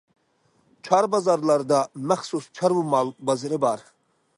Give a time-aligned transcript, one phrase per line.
[0.85, 3.79] چار بازارلاردا مەخسۇس چارۋا مال بازىرى بار.